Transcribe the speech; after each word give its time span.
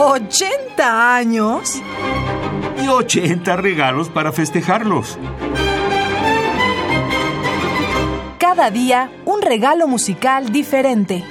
¿80 0.00 0.80
años? 0.80 1.82
Y 2.82 2.88
80 2.88 3.54
regalos 3.56 4.08
para 4.08 4.32
festejarlos. 4.32 5.18
Cada 8.38 8.70
día 8.70 9.12
un 9.26 9.42
regalo 9.42 9.86
musical 9.86 10.52
diferente. 10.52 11.22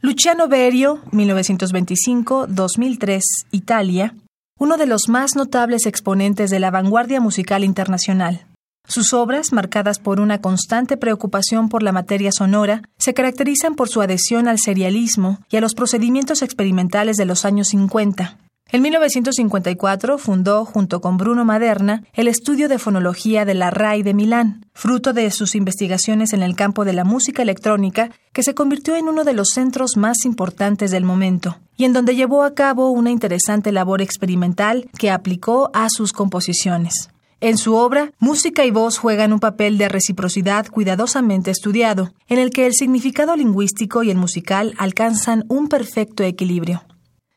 Luciano 0.00 0.48
Berio, 0.48 1.02
1925-2003, 1.12 3.20
Italia, 3.52 4.16
uno 4.58 4.78
de 4.78 4.86
los 4.86 5.08
más 5.08 5.36
notables 5.36 5.86
exponentes 5.86 6.50
de 6.50 6.58
la 6.58 6.72
vanguardia 6.72 7.20
musical 7.20 7.62
internacional. 7.62 8.44
Sus 8.86 9.12
obras, 9.12 9.52
marcadas 9.52 9.98
por 9.98 10.20
una 10.20 10.40
constante 10.40 10.96
preocupación 10.96 11.68
por 11.68 11.82
la 11.82 11.92
materia 11.92 12.30
sonora, 12.32 12.82
se 12.98 13.14
caracterizan 13.14 13.74
por 13.74 13.88
su 13.88 14.02
adhesión 14.02 14.48
al 14.48 14.58
serialismo 14.58 15.38
y 15.50 15.56
a 15.56 15.60
los 15.60 15.74
procedimientos 15.74 16.42
experimentales 16.42 17.16
de 17.16 17.24
los 17.24 17.44
años 17.44 17.68
50. 17.68 18.38
En 18.72 18.80
1954 18.80 20.16
fundó, 20.16 20.64
junto 20.64 21.02
con 21.02 21.18
Bruno 21.18 21.44
Maderna, 21.44 22.04
el 22.14 22.26
estudio 22.26 22.70
de 22.70 22.78
fonología 22.78 23.44
de 23.44 23.52
la 23.52 23.70
RAI 23.70 24.02
de 24.02 24.14
Milán, 24.14 24.64
fruto 24.72 25.12
de 25.12 25.30
sus 25.30 25.54
investigaciones 25.54 26.32
en 26.32 26.42
el 26.42 26.56
campo 26.56 26.86
de 26.86 26.94
la 26.94 27.04
música 27.04 27.42
electrónica, 27.42 28.10
que 28.32 28.42
se 28.42 28.54
convirtió 28.54 28.96
en 28.96 29.08
uno 29.08 29.24
de 29.24 29.34
los 29.34 29.48
centros 29.50 29.98
más 29.98 30.24
importantes 30.24 30.90
del 30.90 31.04
momento, 31.04 31.58
y 31.76 31.84
en 31.84 31.92
donde 31.92 32.16
llevó 32.16 32.44
a 32.44 32.54
cabo 32.54 32.90
una 32.90 33.10
interesante 33.10 33.72
labor 33.72 34.00
experimental 34.00 34.88
que 34.98 35.10
aplicó 35.10 35.70
a 35.74 35.88
sus 35.90 36.14
composiciones. 36.14 37.11
En 37.42 37.58
su 37.58 37.74
obra, 37.74 38.12
música 38.20 38.64
y 38.64 38.70
voz 38.70 38.98
juegan 38.98 39.32
un 39.32 39.40
papel 39.40 39.76
de 39.76 39.88
reciprocidad 39.88 40.68
cuidadosamente 40.68 41.50
estudiado, 41.50 42.14
en 42.28 42.38
el 42.38 42.50
que 42.50 42.66
el 42.66 42.72
significado 42.72 43.34
lingüístico 43.34 44.04
y 44.04 44.12
el 44.12 44.16
musical 44.16 44.74
alcanzan 44.78 45.44
un 45.48 45.66
perfecto 45.66 46.22
equilibrio. 46.22 46.84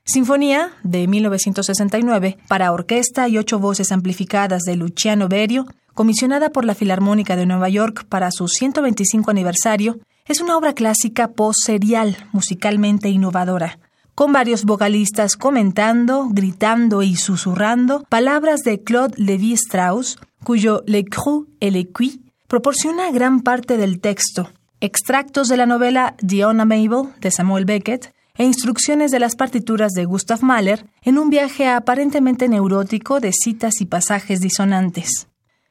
Sinfonía, 0.06 0.74
de 0.84 1.08
1969, 1.08 2.38
para 2.48 2.72
orquesta 2.72 3.28
y 3.28 3.40
ocho 3.40 3.58
voces 3.58 3.92
amplificadas 3.92 4.62
de 4.62 4.76
Luciano 4.76 5.28
Berio, 5.28 5.66
comisionada 5.96 6.52
por 6.52 6.66
la 6.66 6.76
Filarmónica 6.76 7.36
de 7.36 7.48
Nueva 7.48 7.70
York 7.70 8.06
para 8.08 8.30
su 8.30 8.48
125 8.48 9.32
aniversario, 9.32 9.98
es 10.28 10.40
una 10.40 10.56
obra 10.56 10.74
clásica 10.74 11.30
post-serial, 11.30 12.16
musicalmente 12.32 13.10
innovadora, 13.10 13.80
con 14.16 14.32
varios 14.32 14.64
vocalistas 14.64 15.36
comentando, 15.36 16.30
gritando 16.32 17.04
y 17.04 17.18
susurrando 17.18 18.04
palabras 18.10 18.62
de 18.62 18.82
Claude 18.82 19.14
Lévi-Strauss, 19.18 20.18
cuyo 20.44 20.84
Le 20.88 21.04
Cru 21.04 21.50
et 21.60 21.72
le 21.72 21.92
Cuit 21.92 22.22
proporciona 22.48 23.12
gran 23.12 23.42
parte 23.42 23.78
del 23.78 24.00
texto, 24.00 24.50
extractos 24.80 25.50
de 25.50 25.58
la 25.58 25.66
novela 25.66 26.16
Diona 26.22 26.64
Mabel 26.64 27.10
de 27.20 27.30
Samuel 27.30 27.66
Beckett 27.66 28.14
e 28.38 28.46
instrucciones 28.46 29.12
de 29.12 29.20
las 29.20 29.36
partituras 29.36 29.92
de 29.92 30.06
Gustav 30.06 30.42
Mahler 30.44 30.86
en 31.02 31.18
un 31.18 31.30
viaje 31.30 31.68
aparentemente 31.68 32.48
neurótico 32.48 33.20
de 33.20 33.32
citas 33.34 33.82
y 33.82 33.86
pasajes 33.86 34.40
disonantes. 34.40 35.28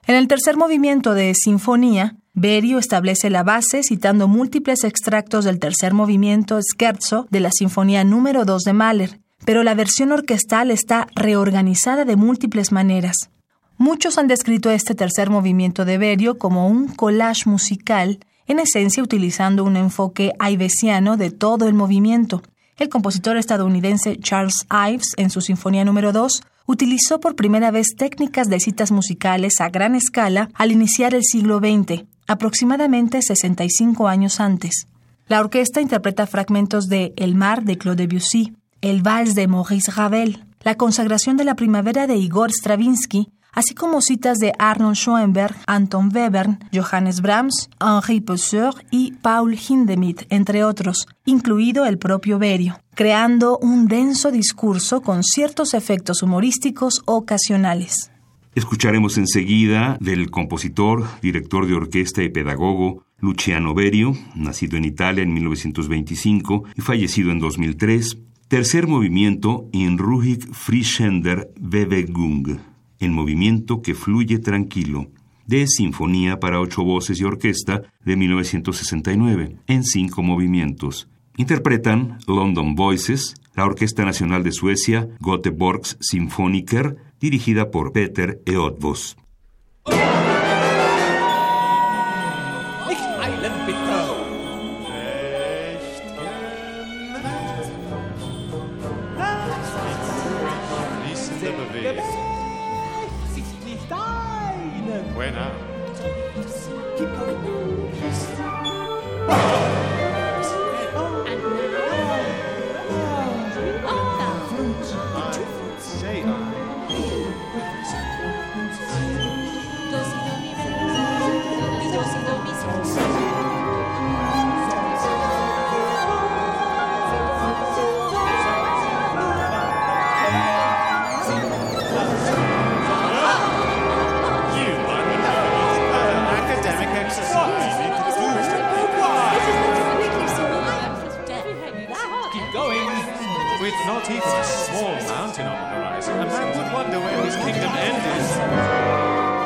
En 0.06 0.16
el 0.16 0.28
tercer 0.28 0.56
movimiento 0.58 1.14
de 1.14 1.34
Sinfonía, 1.34 2.16
Berio 2.36 2.80
establece 2.80 3.30
la 3.30 3.44
base 3.44 3.84
citando 3.84 4.26
múltiples 4.26 4.82
extractos 4.82 5.44
del 5.44 5.60
tercer 5.60 5.94
movimiento 5.94 6.58
scherzo 6.60 7.28
de 7.30 7.38
la 7.38 7.50
Sinfonía 7.52 8.02
número 8.02 8.44
2 8.44 8.64
de 8.64 8.72
Mahler, 8.72 9.20
pero 9.44 9.62
la 9.62 9.74
versión 9.74 10.10
orquestal 10.10 10.72
está 10.72 11.06
reorganizada 11.14 12.04
de 12.04 12.16
múltiples 12.16 12.72
maneras. 12.72 13.30
Muchos 13.78 14.18
han 14.18 14.26
descrito 14.26 14.70
este 14.70 14.96
tercer 14.96 15.30
movimiento 15.30 15.84
de 15.84 15.96
Berio 15.96 16.36
como 16.36 16.66
un 16.66 16.88
collage 16.88 17.48
musical, 17.48 18.18
en 18.48 18.58
esencia 18.58 19.04
utilizando 19.04 19.62
un 19.62 19.76
enfoque 19.76 20.32
ivesiano 20.40 21.16
de 21.16 21.30
todo 21.30 21.68
el 21.68 21.74
movimiento. 21.74 22.42
El 22.76 22.88
compositor 22.88 23.36
estadounidense 23.36 24.16
Charles 24.16 24.66
Ives, 24.72 25.12
en 25.18 25.30
su 25.30 25.40
Sinfonía 25.40 25.84
número 25.84 26.12
2, 26.12 26.42
utilizó 26.66 27.20
por 27.20 27.36
primera 27.36 27.70
vez 27.70 27.94
técnicas 27.96 28.48
de 28.48 28.58
citas 28.58 28.90
musicales 28.90 29.60
a 29.60 29.68
gran 29.68 29.94
escala 29.94 30.50
al 30.54 30.72
iniciar 30.72 31.14
el 31.14 31.22
siglo 31.22 31.58
XX, 31.58 32.04
aproximadamente 32.26 33.20
65 33.22 34.08
años 34.08 34.40
antes. 34.40 34.86
La 35.26 35.40
orquesta 35.40 35.80
interpreta 35.80 36.26
fragmentos 36.26 36.88
de 36.88 37.14
El 37.16 37.34
mar 37.34 37.64
de 37.64 37.78
Claude 37.78 38.06
Debussy, 38.06 38.54
El 38.80 39.02
vals 39.02 39.34
de 39.34 39.46
Maurice 39.46 39.90
Ravel, 39.90 40.44
La 40.62 40.76
consagración 40.76 41.36
de 41.36 41.44
la 41.44 41.56
primavera 41.56 42.06
de 42.06 42.16
Igor 42.16 42.50
Stravinsky, 42.50 43.28
así 43.54 43.74
como 43.74 44.00
citas 44.00 44.38
de 44.38 44.52
Arnold 44.58 44.96
Schoenberg, 44.96 45.54
Anton 45.66 46.10
Webern, 46.14 46.58
Johannes 46.72 47.20
Brahms, 47.20 47.70
Henri 47.80 48.20
Pousseur 48.20 48.74
y 48.90 49.12
Paul 49.12 49.56
Hindemith, 49.56 50.22
entre 50.28 50.64
otros, 50.64 51.06
incluido 51.24 51.86
el 51.86 51.98
propio 51.98 52.38
Berio, 52.38 52.80
creando 52.94 53.58
un 53.58 53.86
denso 53.86 54.30
discurso 54.30 55.00
con 55.00 55.22
ciertos 55.22 55.74
efectos 55.74 56.22
humorísticos 56.22 57.02
ocasionales. 57.06 58.10
Escucharemos 58.54 59.18
enseguida 59.18 59.98
del 60.00 60.30
compositor, 60.30 61.04
director 61.20 61.66
de 61.66 61.74
orquesta 61.74 62.22
y 62.22 62.28
pedagogo 62.28 63.04
Luciano 63.18 63.74
Berio, 63.74 64.14
nacido 64.36 64.76
en 64.76 64.84
Italia 64.84 65.24
en 65.24 65.34
1925 65.34 66.64
y 66.76 66.80
fallecido 66.80 67.32
en 67.32 67.40
2003, 67.40 68.18
tercer 68.46 68.86
movimiento 68.86 69.68
in 69.72 69.98
ruhig 69.98 70.46
frischender 70.52 71.50
Bewegung, 71.58 72.58
en 73.00 73.12
movimiento 73.12 73.82
que 73.82 73.94
fluye 73.94 74.38
tranquilo, 74.38 75.08
de 75.46 75.66
Sinfonía 75.66 76.38
para 76.38 76.60
ocho 76.60 76.84
voces 76.84 77.20
y 77.20 77.24
orquesta 77.24 77.82
de 78.04 78.14
1969, 78.14 79.56
en 79.66 79.82
cinco 79.82 80.22
movimientos. 80.22 81.08
Interpretan 81.36 82.18
London 82.28 82.76
Voices, 82.76 83.34
la 83.56 83.64
Orquesta 83.64 84.04
Nacional 84.04 84.44
de 84.44 84.52
Suecia, 84.52 85.08
Göteborgs 85.20 85.96
Symphoniker, 86.00 86.96
dirigida 87.24 87.70
por 87.70 87.90
Peter 87.90 88.42
Eötvös. 88.44 89.16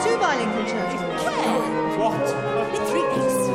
Two 0.03 0.16
violin 0.19 0.50
concertos. 0.53 1.03
What? 1.98 2.26
Three 2.88 3.06
eighths. 3.16 3.47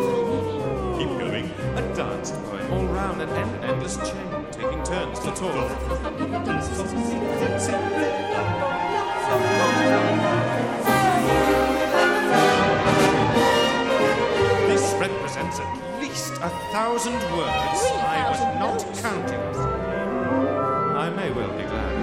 Keep 0.97 1.11
going. 1.19 1.47
A 1.75 1.81
dance 1.95 2.31
going 2.31 2.67
all 2.71 2.85
round 2.93 3.21
an 3.21 3.29
end 3.29 3.63
endless 3.63 3.97
chain, 3.97 4.29
taking 4.51 4.83
turns 4.83 5.19
to 5.19 5.31
talk. 5.31 5.69
This 14.67 14.93
represents 14.99 15.59
at 15.59 16.01
least 16.01 16.33
a 16.41 16.49
thousand 16.71 17.19
words 17.35 17.79
I 18.05 18.29
was 18.29 18.41
not 18.59 18.79
counting. 19.01 19.43
I 20.95 21.09
may 21.09 21.31
well 21.31 21.51
be 21.57 21.63
glad. 21.63 21.93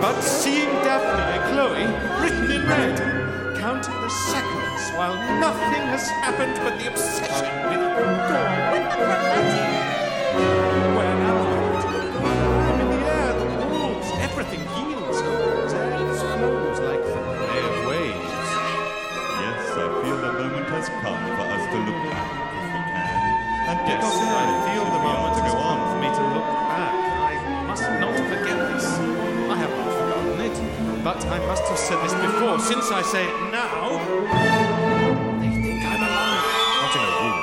But 0.00 0.20
seeing 0.20 0.71
Daphne 0.92 1.22
and 1.32 1.44
Chloe 1.54 1.86
written 2.20 2.52
in 2.52 2.68
red, 2.68 3.56
counting 3.56 3.94
the 3.94 4.10
seconds 4.10 4.90
while 4.94 5.16
nothing 5.40 5.80
has 5.88 6.06
happened 6.20 6.54
but 6.56 6.78
the 6.78 6.88
obsession 6.88 7.70
with 7.70 7.80
Where 7.96 8.71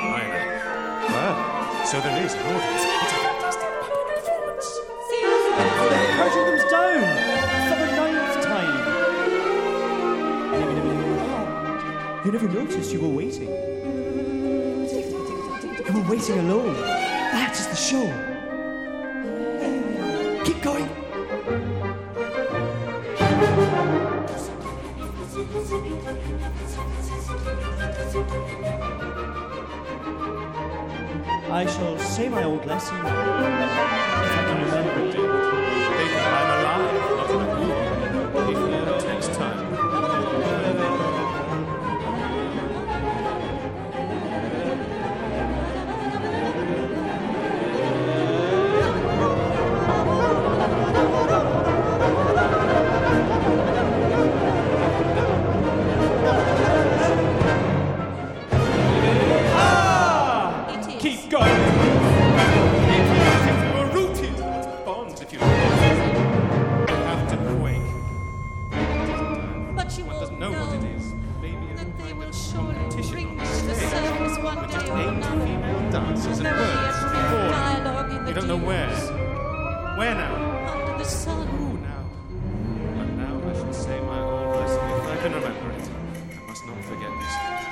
Not 0.00 0.22
in 0.22 0.30
either. 0.30 0.44
Well, 1.12 1.34
ah, 1.36 1.84
so 1.84 2.00
there 2.00 2.24
is 2.24 2.32
an 2.32 2.40
audience. 2.40 2.84
What 2.84 3.04
a 3.04 3.20
fantastic 3.20 3.68
public 3.80 4.06
performance. 4.16 4.68
They're 5.90 6.12
counting 6.16 6.46
them 6.46 6.60
down 6.70 7.04
for 7.68 7.76
the 7.78 7.88
ninth 7.96 8.36
time. 8.44 8.74
You 12.24 12.30
never 12.32 12.48
noticed 12.48 12.92
you 12.92 13.00
were 13.00 13.08
waiting. 13.08 13.48
You 15.86 15.92
were 15.92 16.08
waiting 16.08 16.38
alone. 16.38 16.74
That 16.74 17.52
is 17.52 17.66
the 17.66 17.76
show. 17.76 18.29
I 31.52 31.66
shall 31.66 31.98
say 31.98 32.28
my 32.28 32.44
old 32.44 32.64
lesson 32.64 32.96
if 32.96 33.04
I 33.04 34.44
can 34.46 34.64
remember 34.64 35.24
it. 35.24 35.29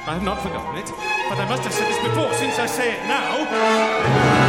I 0.09 0.15
have 0.15 0.23
not 0.23 0.41
forgotten 0.41 0.79
it, 0.79 0.91
but 1.29 1.39
I 1.39 1.47
must 1.47 1.65
have 1.65 1.75
said 1.75 1.87
this 1.87 2.03
before. 2.03 2.33
Since 2.33 2.59
I 2.59 2.65
say 2.65 2.95
it 2.95 3.03
now, 3.07 4.48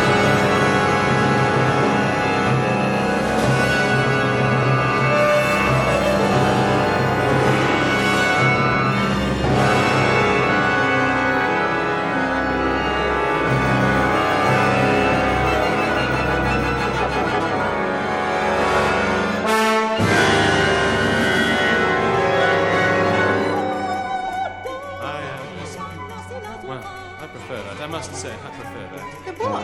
say, 28.20 28.34
I 28.34 28.50
prefer 28.50 28.86
that. 28.98 29.40
What? 29.40 29.64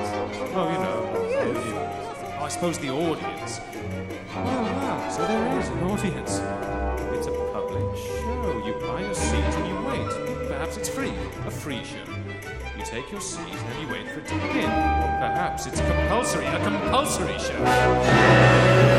Oh, 0.56 0.72
you 0.72 0.78
know. 0.78 1.00
Oh, 1.13 1.48
you. 1.68 1.75
Oh, 2.40 2.46
I 2.46 2.48
suppose 2.48 2.78
the 2.80 2.90
audience. 2.90 3.60
Oh, 4.30 4.44
wow. 4.44 5.10
So 5.10 5.28
there 5.28 5.60
is 5.60 5.68
an 5.68 5.84
audience. 5.84 6.40
It's 7.18 7.28
a 7.28 7.31
public 7.52 7.98
show. 7.98 8.63
You 8.66 8.74
buy 8.88 9.02
your 9.02 9.13
seat 9.13 9.44
and 9.60 9.68
you 9.68 9.75
wait. 9.86 10.48
Perhaps 10.48 10.78
it's 10.78 10.88
free. 10.88 11.12
A 11.46 11.52
free 11.52 11.84
show. 11.84 12.10
You 12.78 12.86
take 12.86 13.12
your 13.12 13.19
seat 13.19 13.44
and 13.44 13.81
you 13.81 13.90
wait 13.94 14.07
for 14.07 14.19
it 14.22 14.28
to 14.28 14.36
begin. 14.36 14.69
Perhaps 14.69 15.66
it's 15.66 15.81
compulsory. 15.81 16.46
A 16.46 16.60
compulsory 16.63 17.38
show. 17.38 18.94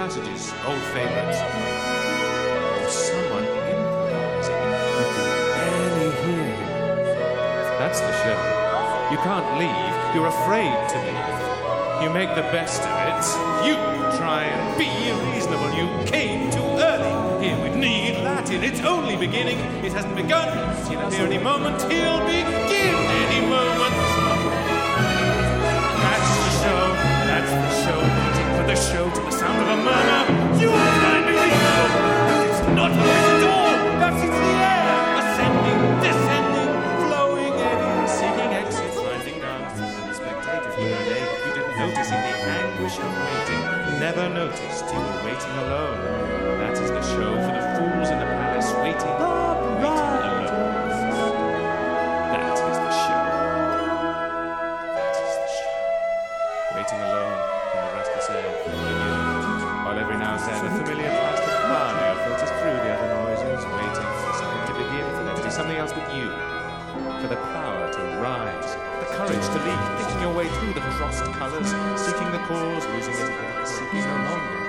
Passages, 0.00 0.50
old 0.64 0.80
favorites. 0.96 1.36
Or 2.80 2.88
someone 2.88 3.44
improvising. 3.44 4.56
You 4.96 5.04
can 5.12 5.28
barely 5.60 6.10
hear 6.24 6.44
him. 6.56 6.68
That's 7.76 8.00
the 8.00 8.12
show. 8.24 8.38
You 9.12 9.18
can't 9.18 9.48
leave. 9.60 9.92
You're 10.14 10.32
afraid 10.40 10.72
to 10.92 10.98
leave. 11.04 12.02
You 12.02 12.08
make 12.08 12.34
the 12.34 12.48
best 12.48 12.80
of 12.80 12.96
it. 13.12 13.24
You 13.66 13.76
try 14.16 14.44
and 14.44 14.78
be 14.78 14.88
reasonable. 15.32 15.68
You 15.76 15.86
came 16.06 16.50
too 16.50 16.64
early. 16.80 17.44
Here 17.44 17.58
we 17.62 17.68
need 17.78 18.24
Latin. 18.24 18.64
It's 18.64 18.80
only 18.80 19.16
beginning. 19.18 19.58
It 19.84 19.92
hasn't 19.92 20.16
begun. 20.16 20.48
He'll 20.88 21.00
appear 21.00 21.26
any 21.26 21.36
moment. 21.36 21.76
He'll 21.92 22.24
begin 22.24 22.96
any 23.24 23.40
moment. 23.44 23.94
That's 26.04 26.30
the 26.40 26.50
show. 26.62 26.82
That's 27.28 27.52
the 27.52 27.70
show. 27.84 28.59
And 57.20 57.84
the 57.84 57.92
rest 58.00 58.32
While 59.84 59.98
every 59.98 60.16
now 60.16 60.36
and 60.36 60.44
then 60.48 60.64
a 60.64 60.70
familiar 60.72 61.12
plastic 61.12 61.52
barrier 61.68 62.16
filters 62.24 62.52
through 62.56 62.78
the 62.80 62.90
other 62.96 63.10
noises, 63.20 63.60
waiting 63.76 64.08
for 64.24 64.32
something 64.40 64.64
to 64.64 64.74
begin, 64.80 65.04
for 65.12 65.22
there 65.28 65.36
to 65.36 65.42
be 65.44 65.50
something 65.50 65.76
else 65.76 65.92
with 65.92 66.08
you. 66.16 66.32
For 67.20 67.28
the 67.28 67.36
power 67.52 67.92
to 67.92 68.00
rise, 68.24 68.72
the 69.04 69.08
courage 69.12 69.44
to 69.52 69.58
leap, 69.68 69.80
thinking 70.00 70.20
your 70.24 70.32
way 70.32 70.48
through 70.48 70.72
the 70.72 70.80
crossed 70.96 71.24
colours, 71.36 71.68
seeking 72.00 72.30
the 72.32 72.40
cause, 72.48 72.86
losing 72.96 73.12
it, 73.12 73.68
seeking 73.68 74.00
no 74.00 74.16
longer. 74.24 74.60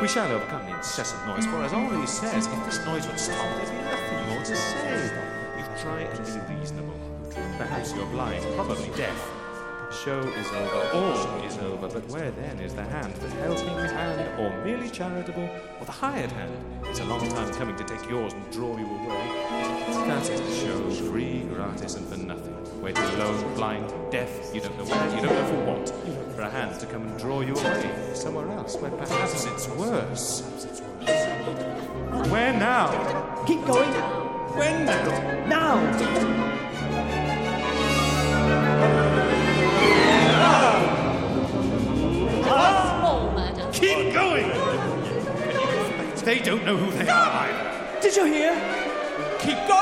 We 0.00 0.08
shall 0.08 0.32
overcome 0.32 0.64
the 0.66 0.74
incessant 0.76 1.26
noise, 1.26 1.46
for 1.46 1.62
as 1.62 1.72
Henri 1.72 2.06
says, 2.06 2.46
if 2.48 2.64
this 2.64 2.84
noise 2.86 3.06
would 3.06 3.20
stop, 3.20 3.36
there'd 3.56 3.70
be 3.70 3.76
nothing 3.84 4.28
more 4.28 4.42
to 4.42 4.56
say. 4.56 5.12
You 5.58 5.64
try 5.78 6.00
and 6.00 6.48
be 6.48 6.54
reasonable. 6.56 6.96
Perhaps 7.58 7.92
you're 7.92 8.06
blind, 8.06 8.42
probably 8.56 8.90
deaf. 8.96 9.41
The 9.92 9.98
show 9.98 10.20
is 10.20 10.48
over, 10.52 10.90
all 10.94 11.44
is 11.44 11.58
over, 11.58 11.86
but 11.86 12.08
where 12.08 12.30
then 12.30 12.58
is 12.60 12.72
the 12.74 12.82
hand, 12.82 13.12
the 13.16 13.28
helping 13.28 13.76
hand, 13.76 14.40
or 14.40 14.64
merely 14.64 14.88
charitable, 14.88 15.46
or 15.78 15.84
the 15.84 15.92
hired 15.92 16.32
hand? 16.32 16.50
It's 16.86 17.00
a 17.00 17.04
long 17.04 17.28
time 17.28 17.52
coming 17.52 17.76
to 17.76 17.84
take 17.84 18.08
yours 18.08 18.32
and 18.32 18.50
draw 18.50 18.74
you 18.78 18.86
away. 18.86 19.28
That 20.06 20.30
is 20.30 20.40
the 20.40 20.66
show, 20.66 20.90
free, 21.10 21.42
gratis, 21.42 21.96
and 21.96 22.08
for 22.08 22.16
nothing. 22.16 22.56
Waiting 22.80 23.04
alone, 23.04 23.54
blind, 23.54 23.92
deaf, 24.10 24.54
you 24.54 24.62
don't 24.62 24.78
know 24.78 24.86
where, 24.86 25.14
you 25.14 25.20
don't 25.20 25.34
know 25.34 25.46
for 25.46 25.72
what. 25.72 25.88
For 26.36 26.40
a 26.40 26.48
hand 26.48 26.80
to 26.80 26.86
come 26.86 27.02
and 27.02 27.18
draw 27.18 27.42
you 27.42 27.54
away, 27.54 28.14
somewhere 28.14 28.48
else, 28.48 28.76
where 28.76 28.92
perhaps 28.92 29.44
it's 29.44 29.68
worse. 29.68 30.40
Where 32.30 32.54
now? 32.54 33.44
Keep 33.46 33.66
going. 33.66 33.92
When 34.56 34.86
now? 34.86 35.46
Now. 35.48 36.51
They 46.32 46.38
don't 46.38 46.64
know 46.64 46.78
who 46.78 46.90
they 46.92 47.06
are 47.10 47.30
either. 47.44 48.00
Did 48.00 48.16
you 48.16 48.24
hear? 48.24 48.54
Keep 49.38 49.68
going! 49.68 49.81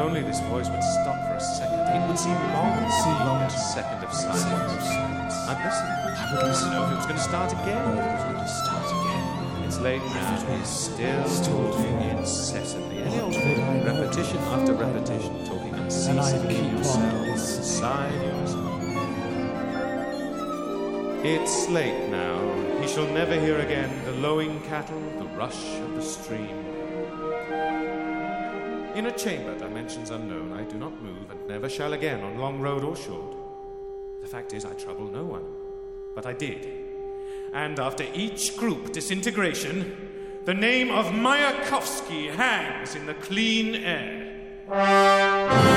Only 0.00 0.22
this 0.22 0.40
voice 0.40 0.68
would 0.68 0.82
stop 0.82 1.16
for 1.28 1.34
a 1.34 1.40
second, 1.40 1.80
it 1.80 2.08
would 2.08 2.18
seem 2.18 2.32
long, 2.32 2.90
seem 2.90 3.18
long 3.26 3.42
a 3.42 3.50
second 3.50 4.02
of 4.02 4.12
silence. 4.12 4.88
I'd 5.48 5.64
listen. 5.64 5.86
I 5.86 6.34
would 6.34 6.46
listen. 6.46 6.72
If 6.72 6.90
it 6.90 6.96
was 6.96 7.06
going 7.06 7.16
to 7.16 7.22
start 7.22 7.52
again. 7.52 7.98
It 7.98 8.12
was 8.14 8.24
going 8.24 8.36
to 8.36 8.48
start 8.48 8.86
again. 8.86 9.64
It's 9.64 9.78
late 9.78 10.02
now. 10.02 10.56
He's 10.56 10.68
still 10.68 11.24
talking 11.44 12.00
incessantly. 12.10 12.98
Any 13.02 13.20
old 13.20 13.34
thing, 13.34 13.84
repetition 13.84 14.38
after 14.38 14.74
repetition, 14.74 15.44
talking 15.46 15.74
unceasingly 15.74 16.70
yourself, 16.70 17.26
inside 17.28 18.14
yourself. 18.22 18.70
It's 21.24 21.68
late 21.68 22.08
now. 22.08 22.80
He 22.80 22.88
shall 22.88 23.06
never 23.08 23.38
hear 23.38 23.58
again 23.58 23.90
the 24.04 24.12
lowing 24.12 24.60
cattle, 24.62 25.00
the 25.18 25.26
rush 25.36 25.78
of 25.80 25.94
the 25.94 26.02
stream. 26.02 26.79
In 28.94 29.06
a 29.06 29.12
chamber, 29.12 29.56
dimensions 29.56 30.10
unknown, 30.10 30.52
I 30.52 30.64
do 30.64 30.76
not 30.76 31.00
move 31.00 31.30
and 31.30 31.48
never 31.48 31.68
shall 31.68 31.92
again 31.92 32.22
on 32.24 32.38
long 32.38 32.60
road 32.60 32.82
or 32.82 32.96
short. 32.96 33.36
The 34.20 34.26
fact 34.26 34.52
is, 34.52 34.64
I 34.64 34.72
trouble 34.74 35.06
no 35.06 35.24
one. 35.24 35.44
But 36.14 36.26
I 36.26 36.32
did. 36.32 36.66
And 37.52 37.78
after 37.78 38.04
each 38.14 38.56
group 38.56 38.92
disintegration, 38.92 39.96
the 40.44 40.54
name 40.54 40.90
of 40.90 41.06
Mayakovsky 41.06 42.34
hangs 42.34 42.96
in 42.96 43.06
the 43.06 43.14
clean 43.14 43.76
air. 43.76 45.69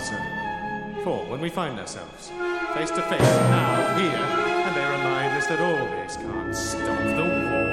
Answer. 0.00 1.04
For 1.04 1.24
when 1.26 1.40
we 1.40 1.50
find 1.50 1.78
ourselves 1.78 2.30
face 2.74 2.90
to 2.90 3.02
face 3.02 3.20
now, 3.20 3.98
here, 3.98 4.08
and 4.08 4.74
they 4.74 4.84
remind 4.84 5.36
us 5.36 5.46
that 5.46 5.60
all 5.60 5.84
this 5.96 6.16
can't 6.16 6.56
stop 6.56 6.98
the 7.18 7.24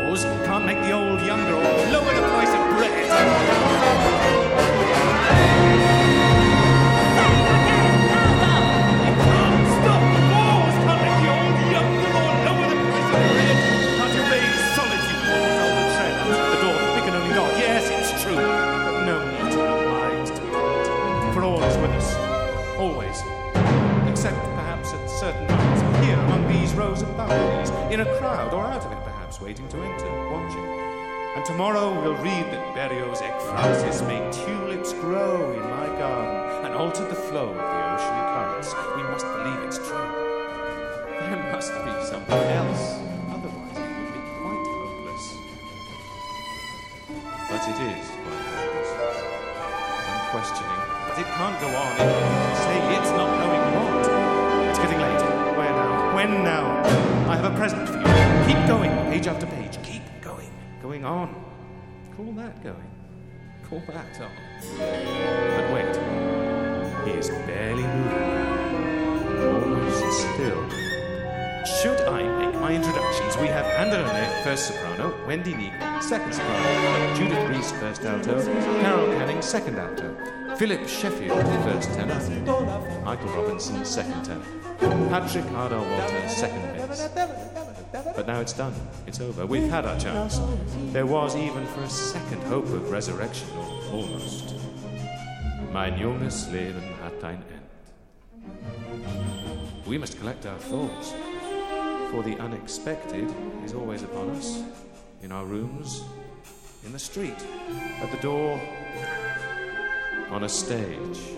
wars, 0.07 0.24
can't 0.46 0.65
make 0.65 0.81
the 0.84 0.91
old 0.91 1.22
younger, 1.22 1.55
or 1.55 1.62
lower 1.93 2.13
the 2.13 2.27
price 2.27 2.50
of 2.50 2.77
bread. 2.77 3.07
Except 24.27 24.43
perhaps 24.55 24.91
at 24.91 25.10
certain 25.10 25.48
moments. 25.48 26.05
Here 26.05 26.19
among 26.19 26.50
these 26.50 26.74
rows 26.74 27.01
of 27.01 27.15
balconies. 27.15 27.69
In 27.93 28.01
a 28.01 28.17
crowd 28.19 28.53
or 28.53 28.65
out 28.65 28.84
of 28.84 28.91
it 28.91 29.01
perhaps 29.05 29.39
waiting 29.39 29.65
to 29.69 29.77
enter, 29.77 30.12
watching. 30.29 30.67
And 31.38 31.46
tomorrow 31.46 31.96
we'll 32.01 32.22
read 32.22 32.46
that 32.51 32.75
Berrios 32.75 33.22
ekphrasis 33.22 34.05
made 34.05 34.27
tulips 34.34 34.91
grow 35.00 35.53
in 35.53 35.62
my 35.62 35.88
garden 35.98 36.65
and 36.65 36.75
altered 36.75 37.10
the 37.10 37.15
flow 37.15 37.48
of 37.48 37.55
the 37.55 37.79
ocean 37.93 38.19
currents. 38.36 38.75
We 38.98 39.03
must 39.03 39.25
believe 39.31 39.60
it's 39.63 39.77
true. 39.77 40.12
There 41.24 41.51
must 41.53 41.72
be 41.72 41.91
something 42.03 42.43
else. 42.60 43.00
Otherwise 43.31 43.79
it 43.79 43.91
would 43.96 44.12
be 44.12 44.24
quite 44.43 44.67
hopeless. 44.75 45.25
But 47.48 47.63
it 47.63 47.79
is 47.96 48.07
quite 48.12 48.43
hopeless. 48.60 48.91
I'm 50.03 50.19
questioning. 50.36 50.84
But 51.07 51.15
it 51.15 51.27
can't 51.31 51.57
go 51.63 51.67
on. 51.79 51.96
It, 51.96 52.57
say 52.60 52.77
it's 53.00 53.12
not 53.15 53.31
knowing 53.39 53.65
what. 53.72 54.16
When 56.17 56.43
now? 56.43 56.81
I 57.29 57.36
have 57.36 57.45
a 57.45 57.55
present 57.55 57.88
for 57.88 58.00
you. 58.00 58.47
Keep 58.47 58.67
going, 58.67 58.89
page 59.12 59.27
after 59.27 59.45
page. 59.45 59.77
Keep 59.83 60.01
going. 60.19 60.50
Going 60.81 61.05
on. 61.05 61.29
Call 62.15 62.31
that 62.31 62.63
going. 62.63 62.91
Call 63.69 63.83
that 63.86 64.19
on. 64.19 64.31
But 64.79 65.71
wait. 65.71 65.95
He 67.05 67.12
is 67.19 67.29
barely 67.45 67.83
moving. 67.83 68.47
Almost 69.45 70.21
still. 70.33 70.67
Should 71.67 72.01
I 72.07 72.24
make 72.39 72.55
my 72.55 72.74
introductions? 72.74 73.38
We 73.38 73.45
have 73.50 73.67
Anderone, 73.77 74.43
first 74.43 74.69
soprano, 74.69 75.13
Wendy 75.27 75.53
Neagle, 75.53 76.01
second 76.01 76.33
soprano, 76.33 77.13
Judith 77.15 77.47
Reese, 77.47 77.71
first 77.74 78.03
alto, 78.05 78.43
Carol 78.81 79.05
Canning, 79.19 79.43
second 79.43 79.77
alto, 79.77 80.17
Philip 80.57 80.87
Sheffield, 80.87 81.39
first 81.63 81.93
tenor, 81.93 82.19
Michael 83.05 83.29
Robinson, 83.29 83.85
second 83.85 84.23
tenor, 84.23 84.43
Patrick 85.09 85.45
Hardar 85.45 85.79
Walter, 85.79 86.27
second 86.27 86.61
bass. 86.73 87.09
But 88.15 88.25
now 88.25 88.39
it's 88.39 88.53
done. 88.53 88.73
It's 89.05 89.21
over. 89.21 89.45
We've 89.45 89.69
had 89.69 89.85
our 89.85 89.99
chance. 89.99 90.39
There 90.93 91.05
was 91.05 91.35
even 91.35 91.63
for 91.67 91.83
a 91.83 91.89
second 91.89 92.41
hope 92.43 92.65
of 92.65 92.89
resurrection, 92.89 93.47
or 93.55 93.65
almost. 93.93 94.55
Mein 95.71 95.99
junges 95.99 96.51
Leben 96.51 96.81
hat 97.03 97.23
ein 97.23 97.43
End. 97.53 97.67
We 99.85 99.99
must 99.99 100.17
collect 100.17 100.47
our 100.47 100.57
thoughts, 100.57 101.13
for 102.09 102.23
the 102.23 102.35
unexpected 102.39 103.31
is 103.63 103.73
always 103.75 104.01
upon 104.01 104.31
us, 104.31 104.63
in 105.21 105.31
our 105.31 105.45
rooms, 105.45 106.01
in 106.83 106.93
the 106.93 106.99
street, 106.99 107.45
at 108.01 108.09
the 108.11 108.17
door, 108.17 108.59
on 110.31 110.43
a 110.43 110.50
stage. 110.50 111.38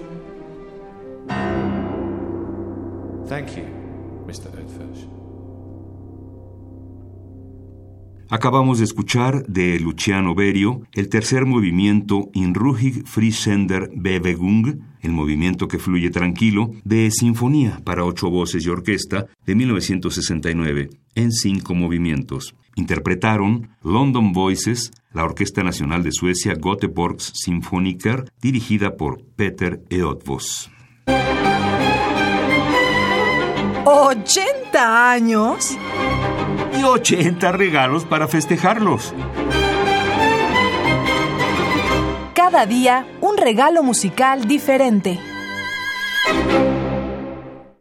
Thank 3.28 3.56
you, 3.56 3.66
Mr. 4.26 4.50
Acabamos 8.32 8.78
de 8.78 8.84
escuchar 8.84 9.44
de 9.48 9.80
Luciano 9.80 10.36
Berio 10.36 10.84
el 10.94 11.10
tercer 11.10 11.48
movimiento 11.48 12.30
In 12.34 12.54
ruhig 12.54 13.08
Friesender 13.08 13.90
Bewegung, 13.96 14.82
el 15.02 15.12
movimiento 15.12 15.68
que 15.68 15.80
fluye 15.80 16.12
tranquilo, 16.12 16.70
de 16.84 17.10
Sinfonía 17.10 17.82
para 17.84 18.06
ocho 18.06 18.30
voces 18.30 18.64
y 18.68 18.70
orquesta 18.70 19.26
de 19.48 19.56
1969, 19.56 20.90
en 21.16 21.32
cinco 21.32 21.74
movimientos. 21.74 22.54
Interpretaron 22.80 23.76
London 23.84 24.32
Voices, 24.32 24.94
la 25.12 25.26
Orquesta 25.26 25.64
Nacional 25.64 26.02
de 26.02 26.14
Suecia 26.14 26.56
Göteborgs 26.56 27.34
Symphoniker, 27.36 28.32
dirigida 28.42 28.96
por 28.96 29.22
Peter 29.36 29.84
Eötvös. 29.90 30.72
¿80 33.84 34.76
años? 34.78 35.78
Y 36.80 36.84
80 36.84 37.52
regalos 37.52 38.06
para 38.06 38.30
festejarlos. 38.30 39.14
Cada 42.34 42.66
día 42.66 43.06
un 43.20 43.36
regalo 43.36 43.84
musical 43.84 44.48
diferente. 44.48 45.20